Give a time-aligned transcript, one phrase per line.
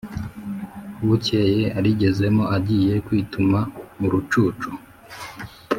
[1.07, 3.59] Bukeye arigezemo agiye kwituma
[3.99, 4.69] mu rucucu